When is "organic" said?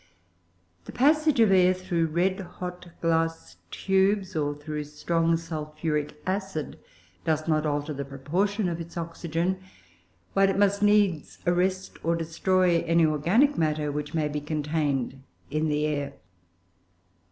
13.05-13.59